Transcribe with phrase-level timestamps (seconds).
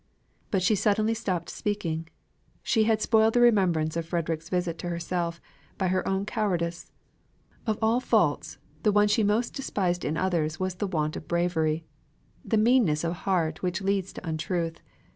[0.49, 2.07] But she suddenly stopped speaking.
[2.63, 5.39] She had spoiled the remembrance of Frederick's visit to herself
[5.77, 6.91] by her own cowardice.
[7.67, 11.85] Of all faults the one she most despised in others was the want of bravery;
[12.43, 14.81] the meanness of heart which leads to untruth.